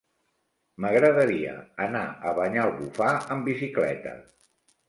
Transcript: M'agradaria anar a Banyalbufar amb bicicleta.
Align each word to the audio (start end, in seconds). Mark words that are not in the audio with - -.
M'agradaria 0.85 1.51
anar 1.87 2.03
a 2.31 2.33
Banyalbufar 2.39 3.13
amb 3.37 3.49
bicicleta. 3.51 4.19